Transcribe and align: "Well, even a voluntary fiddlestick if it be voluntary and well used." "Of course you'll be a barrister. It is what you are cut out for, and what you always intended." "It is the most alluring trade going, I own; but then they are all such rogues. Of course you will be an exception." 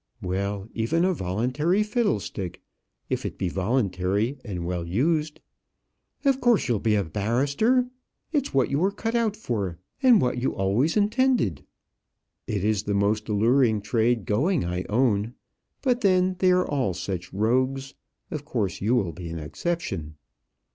"Well, 0.23 0.67
even 0.73 1.05
a 1.05 1.13
voluntary 1.13 1.83
fiddlestick 1.83 2.59
if 3.07 3.23
it 3.23 3.37
be 3.37 3.49
voluntary 3.49 4.39
and 4.43 4.65
well 4.65 4.83
used." 4.83 5.41
"Of 6.25 6.41
course 6.41 6.67
you'll 6.67 6.79
be 6.79 6.95
a 6.95 7.03
barrister. 7.03 7.85
It 8.31 8.47
is 8.47 8.51
what 8.51 8.71
you 8.71 8.83
are 8.83 8.89
cut 8.91 9.13
out 9.13 9.37
for, 9.37 9.77
and 10.01 10.19
what 10.19 10.39
you 10.41 10.55
always 10.55 10.97
intended." 10.97 11.63
"It 12.47 12.63
is 12.63 12.81
the 12.81 12.95
most 12.95 13.29
alluring 13.29 13.81
trade 13.81 14.25
going, 14.25 14.65
I 14.65 14.85
own; 14.89 15.35
but 15.83 16.01
then 16.01 16.35
they 16.39 16.49
are 16.49 16.67
all 16.67 16.95
such 16.95 17.31
rogues. 17.31 17.93
Of 18.31 18.43
course 18.43 18.81
you 18.81 18.95
will 18.95 19.11
be 19.13 19.29
an 19.29 19.37
exception." 19.37 20.15